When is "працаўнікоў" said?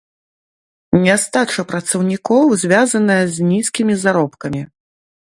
1.71-2.45